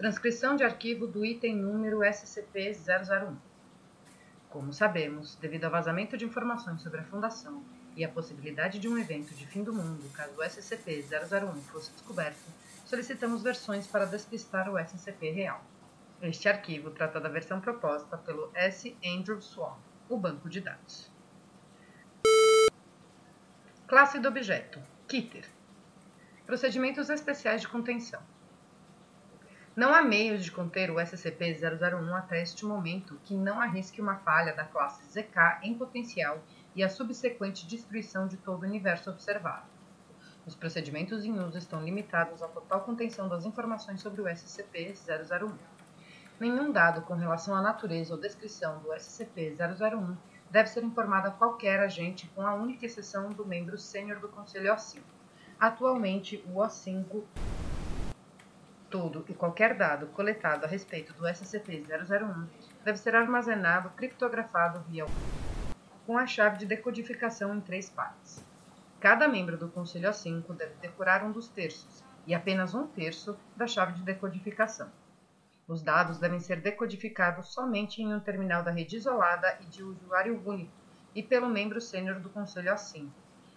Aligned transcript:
Transcrição 0.00 0.56
de 0.56 0.64
arquivo 0.64 1.06
do 1.06 1.26
item 1.26 1.56
número 1.56 1.98
SCP-001. 1.98 3.36
Como 4.48 4.72
sabemos, 4.72 5.36
devido 5.36 5.66
ao 5.66 5.70
vazamento 5.70 6.16
de 6.16 6.24
informações 6.24 6.80
sobre 6.80 7.00
a 7.00 7.04
Fundação 7.04 7.62
e 7.94 8.02
a 8.02 8.08
possibilidade 8.08 8.78
de 8.78 8.88
um 8.88 8.96
evento 8.96 9.34
de 9.34 9.46
fim 9.46 9.62
do 9.62 9.74
mundo 9.74 10.10
caso 10.14 10.32
o 10.38 10.42
SCP-001 10.42 11.54
fosse 11.64 11.92
descoberto, 11.92 12.40
solicitamos 12.86 13.42
versões 13.42 13.86
para 13.86 14.06
despistar 14.06 14.70
o 14.70 14.78
SCP 14.78 15.32
real. 15.32 15.62
Este 16.22 16.48
arquivo 16.48 16.90
trata 16.92 17.20
da 17.20 17.28
versão 17.28 17.60
proposta 17.60 18.16
pelo 18.16 18.50
S. 18.54 18.96
Andrew 19.04 19.38
Swan, 19.42 19.76
o 20.08 20.16
banco 20.16 20.48
de 20.48 20.62
dados. 20.62 21.12
Classe 23.86 24.18
do 24.18 24.28
objeto: 24.28 24.80
Kitter. 25.06 25.44
Procedimentos 26.46 27.10
especiais 27.10 27.60
de 27.60 27.68
contenção. 27.68 28.22
Não 29.76 29.94
há 29.94 30.02
meios 30.02 30.44
de 30.44 30.50
conter 30.50 30.90
o 30.90 30.96
SCP-001 30.96 32.12
até 32.12 32.42
este 32.42 32.66
momento 32.66 33.20
que 33.22 33.36
não 33.36 33.60
arrisque 33.60 34.00
uma 34.00 34.16
falha 34.16 34.52
da 34.52 34.64
classe 34.64 35.06
ZK 35.06 35.60
em 35.62 35.74
potencial 35.74 36.42
e 36.74 36.82
a 36.82 36.88
subsequente 36.88 37.68
destruição 37.68 38.26
de 38.26 38.36
todo 38.36 38.64
o 38.64 38.66
universo 38.66 39.10
observado. 39.10 39.66
Os 40.44 40.56
procedimentos 40.56 41.24
em 41.24 41.38
uso 41.38 41.56
estão 41.56 41.84
limitados 41.84 42.42
à 42.42 42.48
total 42.48 42.80
contenção 42.80 43.28
das 43.28 43.44
informações 43.46 44.00
sobre 44.00 44.20
o 44.20 44.24
SCP-001. 44.24 45.54
Nenhum 46.40 46.72
dado 46.72 47.02
com 47.02 47.14
relação 47.14 47.54
à 47.54 47.62
natureza 47.62 48.12
ou 48.12 48.20
descrição 48.20 48.80
do 48.80 48.88
SCP-001 48.88 50.16
deve 50.50 50.68
ser 50.68 50.82
informado 50.82 51.28
a 51.28 51.30
qualquer 51.30 51.78
agente, 51.78 52.26
com 52.34 52.44
a 52.44 52.54
única 52.54 52.86
exceção 52.86 53.28
do 53.28 53.46
membro 53.46 53.78
sênior 53.78 54.18
do 54.18 54.28
Conselho 54.28 54.74
O5. 54.74 55.00
Atualmente, 55.60 56.44
o 56.48 56.58
O5 56.58 57.22
Todo 58.90 59.24
e 59.28 59.34
qualquer 59.34 59.76
dado 59.76 60.08
coletado 60.08 60.64
a 60.64 60.66
respeito 60.66 61.12
do 61.12 61.22
SCP-001 61.22 62.48
deve 62.84 62.98
ser 62.98 63.14
armazenado 63.14 63.90
criptografado 63.90 64.80
via 64.88 65.06
com 66.04 66.18
a 66.18 66.26
chave 66.26 66.58
de 66.58 66.66
decodificação 66.66 67.54
em 67.54 67.60
três 67.60 67.88
partes. 67.88 68.44
Cada 68.98 69.28
membro 69.28 69.56
do 69.56 69.68
Conselho 69.68 70.10
A5 70.10 70.56
deve 70.56 70.74
decorar 70.82 71.22
um 71.22 71.30
dos 71.30 71.46
terços 71.46 72.02
e 72.26 72.34
apenas 72.34 72.74
um 72.74 72.84
terço 72.84 73.38
da 73.56 73.64
chave 73.64 73.92
de 73.92 74.02
decodificação. 74.02 74.90
Os 75.68 75.82
dados 75.82 76.18
devem 76.18 76.40
ser 76.40 76.60
decodificados 76.60 77.54
somente 77.54 78.02
em 78.02 78.12
um 78.12 78.18
terminal 78.18 78.64
da 78.64 78.72
rede 78.72 78.96
isolada 78.96 79.56
e 79.60 79.66
de 79.66 79.84
usuário 79.84 80.42
único 80.44 80.72
e 81.14 81.22
pelo 81.22 81.48
membro 81.48 81.80
sênior 81.80 82.18
do 82.18 82.28
Conselho 82.28 82.72
A5, 82.72 83.08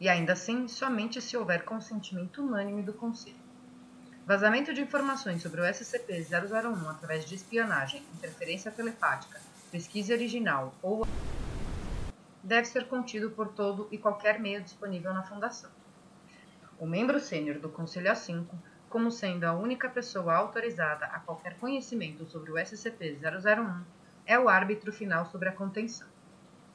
e 0.00 0.08
ainda 0.08 0.32
assim 0.32 0.66
somente 0.68 1.20
se 1.20 1.36
houver 1.36 1.66
consentimento 1.66 2.42
unânime 2.42 2.82
do 2.82 2.94
Conselho. 2.94 3.37
Vazamento 4.28 4.74
de 4.74 4.82
informações 4.82 5.40
sobre 5.40 5.62
o 5.62 5.64
SCP-001 5.64 6.90
através 6.90 7.24
de 7.24 7.34
espionagem, 7.34 8.02
interferência 8.14 8.70
telepática, 8.70 9.40
pesquisa 9.70 10.12
original 10.12 10.74
ou 10.82 11.06
deve 12.42 12.66
ser 12.66 12.88
contido 12.88 13.30
por 13.30 13.48
todo 13.48 13.88
e 13.90 13.96
qualquer 13.96 14.38
meio 14.38 14.62
disponível 14.62 15.14
na 15.14 15.22
Fundação. 15.22 15.70
O 16.78 16.86
membro 16.86 17.18
sênior 17.18 17.58
do 17.58 17.70
Conselho 17.70 18.12
A5, 18.12 18.44
como 18.90 19.10
sendo 19.10 19.44
a 19.44 19.54
única 19.54 19.88
pessoa 19.88 20.34
autorizada 20.34 21.06
a 21.06 21.20
qualquer 21.20 21.56
conhecimento 21.56 22.26
sobre 22.26 22.52
o 22.52 22.56
SCP-001, 22.56 23.82
é 24.26 24.38
o 24.38 24.50
árbitro 24.50 24.92
final 24.92 25.24
sobre 25.24 25.48
a 25.48 25.52
contenção. 25.52 26.06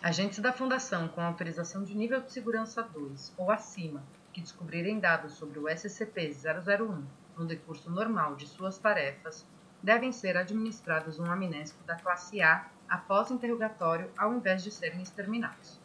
Agentes 0.00 0.38
da 0.38 0.50
Fundação 0.50 1.08
com 1.08 1.20
autorização 1.20 1.84
de 1.84 1.94
nível 1.94 2.22
de 2.22 2.32
segurança 2.32 2.82
2 2.82 3.34
ou 3.36 3.50
acima 3.50 4.02
que 4.32 4.40
descobrirem 4.40 4.98
dados 4.98 5.34
sobre 5.34 5.58
o 5.58 5.64
SCP-001 5.64 7.04
no 7.36 7.46
decurso 7.46 7.90
normal 7.90 8.36
de 8.36 8.46
suas 8.46 8.78
tarefas, 8.78 9.46
devem 9.82 10.12
ser 10.12 10.36
administrados 10.36 11.18
um 11.18 11.30
amnésico 11.30 11.84
da 11.84 11.96
classe 11.96 12.40
A 12.40 12.66
após 12.88 13.30
interrogatório 13.30 14.10
ao 14.16 14.32
invés 14.32 14.62
de 14.62 14.70
serem 14.70 15.02
exterminados. 15.02 15.80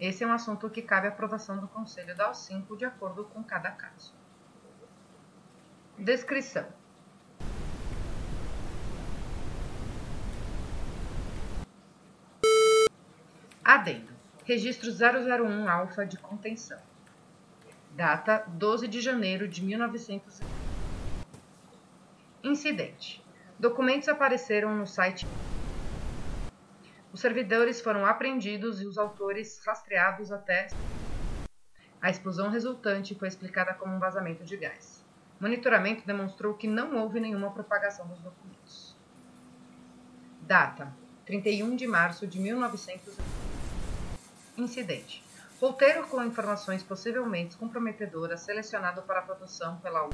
Esse 0.00 0.24
é 0.24 0.26
um 0.26 0.32
assunto 0.32 0.68
que 0.68 0.82
cabe 0.82 1.06
à 1.06 1.10
aprovação 1.10 1.58
do 1.58 1.68
Conselho 1.68 2.16
da 2.16 2.32
O5 2.32 2.76
de 2.76 2.84
acordo 2.84 3.24
com 3.24 3.44
cada 3.44 3.70
caso. 3.70 4.12
Descrição: 5.96 6.66
Adendo: 13.64 14.12
Registro 14.44 14.90
001 14.90 15.68
Alfa 15.68 16.04
de 16.04 16.18
contenção. 16.18 16.78
Data 17.92 18.44
12 18.48 18.88
de 18.88 19.00
janeiro 19.00 19.46
de 19.46 19.64
1900. 19.64 20.63
Incidente: 22.44 23.24
Documentos 23.58 24.06
apareceram 24.06 24.76
no 24.76 24.86
site. 24.86 25.26
Os 27.10 27.18
servidores 27.18 27.80
foram 27.80 28.04
apreendidos 28.04 28.82
e 28.82 28.86
os 28.86 28.98
autores 28.98 29.62
rastreados 29.64 30.30
até. 30.30 30.68
A 32.02 32.10
explosão 32.10 32.50
resultante 32.50 33.14
foi 33.14 33.28
explicada 33.28 33.72
como 33.72 33.96
um 33.96 33.98
vazamento 33.98 34.44
de 34.44 34.58
gás. 34.58 35.02
Monitoramento 35.40 36.06
demonstrou 36.06 36.52
que 36.52 36.68
não 36.68 36.98
houve 36.98 37.18
nenhuma 37.18 37.50
propagação 37.50 38.06
dos 38.08 38.20
documentos. 38.20 38.94
Data: 40.42 40.94
31 41.24 41.74
de 41.76 41.86
março 41.86 42.26
de 42.26 42.38
1900. 42.38 43.16
Incidente: 44.58 45.24
Roteiro 45.58 46.06
com 46.08 46.22
informações 46.22 46.82
possivelmente 46.82 47.56
comprometedoras 47.56 48.42
selecionado 48.42 49.00
para 49.00 49.20
a 49.20 49.22
produção 49.22 49.78
pela 49.78 50.10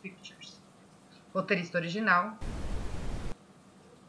Pictures. 0.00 0.63
Roteirista 1.34 1.78
original. 1.78 2.38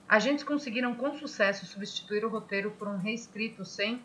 Agentes 0.07 0.43
conseguiram 0.43 0.93
com 0.93 1.17
sucesso 1.17 1.65
substituir 1.65 2.23
o 2.23 2.29
roteiro 2.29 2.69
por 2.69 2.87
um 2.87 2.97
reescrito 2.97 3.65
sem. 3.65 3.99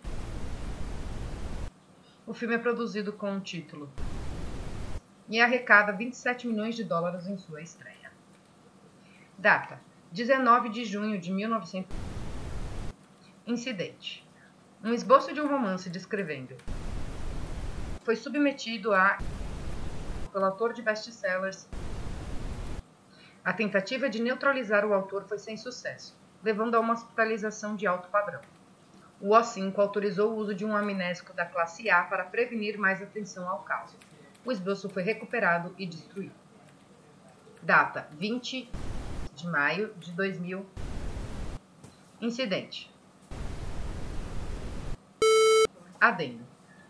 O 2.27 2.33
filme 2.33 2.55
é 2.55 2.59
produzido 2.59 3.13
com 3.13 3.37
o 3.37 3.41
título 3.41 3.91
e 5.29 5.39
arrecada 5.39 5.93
27 5.93 6.47
milhões 6.47 6.75
de 6.75 6.83
dólares 6.83 7.27
em 7.27 7.37
sua 7.37 7.61
estreia. 7.61 8.11
Data: 9.37 9.79
19 10.11 10.71
de 10.71 10.87
junho 10.87 11.21
de 11.21 11.31
1900. 11.31 11.95
Incidente: 13.47 14.27
Um 14.83 14.95
esboço 14.95 15.35
de 15.35 15.43
um 15.43 15.47
romance 15.47 15.91
descrevendo. 15.91 16.57
Foi 18.03 18.17
submetido 18.17 18.95
a 18.95 19.19
pelo 20.33 20.47
autor 20.47 20.73
de 20.73 20.81
best-sellers 20.81 21.69
a 23.51 23.53
tentativa 23.53 24.09
de 24.09 24.23
neutralizar 24.23 24.87
o 24.87 24.95
autor 24.95 25.25
foi 25.25 25.37
sem 25.37 25.57
sucesso, 25.57 26.17
levando 26.41 26.77
a 26.77 26.79
uma 26.79 26.93
hospitalização 26.93 27.75
de 27.75 27.85
alto 27.85 28.09
padrão. 28.09 28.41
O 29.21 29.31
O5 29.31 29.77
autorizou 29.77 30.31
o 30.31 30.37
uso 30.37 30.55
de 30.55 30.65
um 30.65 30.77
amnésico 30.77 31.33
da 31.33 31.45
classe 31.45 31.91
A 31.91 32.05
para 32.05 32.23
prevenir 32.23 32.79
mais 32.79 33.03
atenção 33.03 33.49
ao 33.49 33.65
caso. 33.65 33.97
O 34.45 34.53
esboço 34.53 34.89
foi 34.89 35.03
recuperado 35.03 35.75
e 35.77 35.85
destruído. 35.85 36.33
Data: 37.61 38.07
20 38.13 38.71
de 39.35 39.47
maio 39.49 39.95
de 39.97 40.13
2000. 40.13 40.65
Incidente. 42.21 42.89
Adendo. 46.01 46.47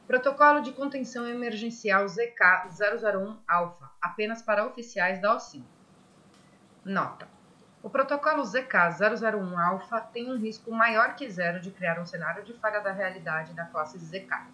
Protocolo 0.06 0.61
de 0.61 0.73
contenção 0.73 1.26
emergencial 1.26 2.05
ZK-001 2.05 3.38
Alpha, 3.49 3.90
apenas 4.02 4.43
para 4.43 4.67
oficiais 4.67 5.23
da 5.23 5.34
O5. 5.34 5.80
Nota: 6.85 7.29
o 7.82 7.91
protocolo 7.91 8.43
ZK-001 8.43 9.59
Alpha 9.59 10.00
tem 10.00 10.31
um 10.31 10.38
risco 10.38 10.71
maior 10.71 11.15
que 11.15 11.29
zero 11.29 11.61
de 11.61 11.71
criar 11.71 12.00
um 12.00 12.06
cenário 12.06 12.43
de 12.43 12.55
falha 12.55 12.81
da 12.81 12.91
realidade 12.91 13.53
da 13.53 13.67
classe 13.67 13.99
ZK. 13.99 14.47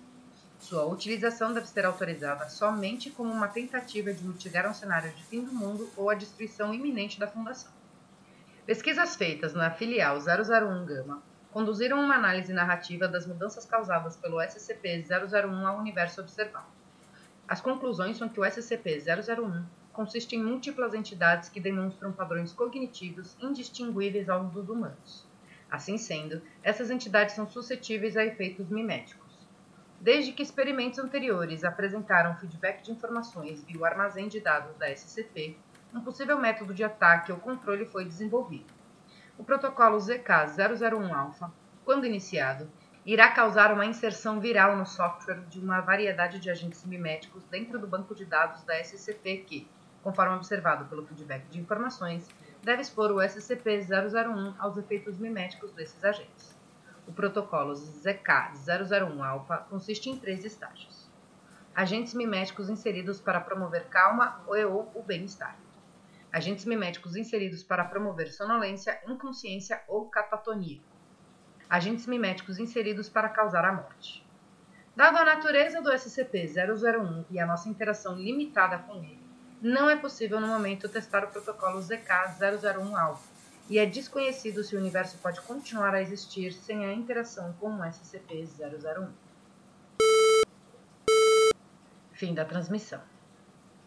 Sua 0.59 0.85
utilização 0.87 1.55
deve 1.55 1.69
ser 1.69 1.85
autorizada 1.87 2.49
somente 2.49 3.11
como 3.11 3.33
uma 3.33 3.47
tentativa 3.47 4.13
de 4.13 4.25
mitigar 4.25 4.69
um 4.69 4.75
cenário 4.75 5.13
de 5.13 5.23
fim 5.25 5.45
do 5.45 5.53
mundo 5.53 5.89
ou 5.97 6.11
a 6.11 6.15
destruição 6.15 6.75
iminente 6.75 7.21
da 7.21 7.29
Fundação. 7.29 7.71
Pesquisas 8.65 9.15
feitas 9.15 9.55
na 9.55 9.71
filial 9.71 10.19
001 10.19 10.85
Gama 10.85 11.23
conduziram 11.53 12.01
uma 12.01 12.17
análise 12.17 12.53
narrativa 12.53 13.07
das 13.07 13.25
mudanças 13.25 13.65
causadas 13.65 14.17
pelo 14.17 14.39
SCP-001 14.39 15.65
ao 15.65 15.79
universo 15.79 16.21
observado. 16.21 16.67
As 17.47 17.61
conclusões 17.61 18.17
são 18.17 18.29
que 18.29 18.41
o 18.41 18.45
SCP-001 18.45 19.65
consiste 19.97 20.37
em 20.37 20.45
múltiplas 20.45 20.93
entidades 20.93 21.49
que 21.49 21.59
demonstram 21.59 22.13
padrões 22.13 22.53
cognitivos 22.53 23.35
indistinguíveis 23.41 24.29
aos 24.29 24.53
dos 24.53 24.69
humanos. 24.69 25.27
Assim 25.71 25.97
sendo, 25.97 26.43
essas 26.63 26.91
entidades 26.91 27.35
são 27.35 27.49
suscetíveis 27.49 28.15
a 28.15 28.25
efeitos 28.25 28.69
miméticos. 28.69 29.25
Desde 29.99 30.33
que 30.33 30.43
experimentos 30.43 30.99
anteriores 30.99 31.65
apresentaram 31.65 32.37
feedback 32.37 32.83
de 32.83 32.93
informações 32.93 33.65
via 33.65 33.81
o 33.81 33.87
armazém 33.87 34.29
de 34.29 34.39
dados 34.39 34.77
da 34.77 34.95
SCP, 34.95 35.57
um 35.95 36.03
possível 36.03 36.39
método 36.39 36.75
de 36.75 36.85
ataque 36.85 37.33
ou 37.33 37.39
controle 37.39 37.87
foi 37.87 38.05
desenvolvido. 38.05 38.71
O 39.39 39.45
protocolo 39.45 39.97
ZK-001-alpha, 39.97 41.51
quando 41.87 42.05
iniciado, 42.05 42.71
irá 43.07 43.31
causar 43.31 43.73
uma 43.73 43.87
inserção 43.87 44.41
viral 44.41 44.77
no 44.77 44.85
software 44.85 45.41
de 45.49 45.59
uma 45.59 45.81
variedade 45.81 46.39
de 46.39 46.51
agentes 46.51 46.85
miméticos 46.85 47.45
dentro 47.45 47.79
do 47.79 47.87
banco 47.87 48.15
de 48.15 48.27
dados 48.27 48.63
da 48.65 48.79
SCP 48.85 49.39
que, 49.47 49.69
conforme 50.07 50.37
observado 50.37 50.85
pelo 50.85 51.05
feedback 51.05 51.49
de 51.49 51.59
informações, 51.59 52.29
deve 52.63 52.81
expor 52.81 53.11
o 53.11 53.17
SCP-001 53.17 54.55
aos 54.57 54.77
efeitos 54.77 55.19
miméticos 55.19 55.73
desses 55.73 56.05
agentes. 56.05 56.57
O 57.09 57.13
protocolo 57.13 57.73
ZK-001-alpha 57.73 59.67
consiste 59.69 60.09
em 60.09 60.17
três 60.17 60.45
estágios. 60.45 61.11
Agentes 61.75 62.15
miméticos 62.15 62.71
inseridos 62.71 63.21
para 63.21 63.41
promover 63.41 63.87
calma 63.87 64.41
ou 64.47 64.93
o 64.95 65.03
bem-estar. 65.03 65.57
Agentes 66.33 66.65
miméticos 66.67 67.17
inseridos 67.17 67.65
para 67.65 67.85
promover 67.85 68.33
sonolência, 68.33 69.01
inconsciência 69.09 69.83
ou 69.89 70.07
catatonia 70.09 70.81
agentes 71.69 72.07
miméticos 72.07 72.61
inseridos 72.61 73.09
para 73.09 73.29
causar 73.29 73.65
a 73.65 73.73
morte. 73.73 74.25
Dado 74.95 75.17
a 75.17 75.25
natureza 75.25 75.83
do 75.83 75.91
SCP-001 75.91 77.25
e 77.29 77.41
a 77.41 77.45
nossa 77.45 77.69
interação 77.69 78.15
limitada 78.15 78.79
com 78.79 79.03
ele, 79.03 79.26
não 79.67 79.91
é 79.91 79.97
possível 79.97 80.41
no 80.41 80.47
momento 80.47 80.89
testar 80.89 81.25
o 81.25 81.29
protocolo 81.29 81.81
ZK-001-alpha, 81.81 83.27
e 83.69 83.81
é 83.81 83.85
desconhecido 83.85 84.63
se 84.63 84.77
o 84.77 84.79
universo 84.79 85.19
pode 85.19 85.41
continuar 85.41 85.93
a 85.93 86.01
existir 86.01 86.53
sem 86.53 86.87
a 86.87 86.93
interação 86.93 87.53
com 87.59 87.71
o 87.71 87.83
SCP-001. 87.83 89.09
Fim 92.13 92.33
da 92.33 92.45
transmissão. 92.45 93.01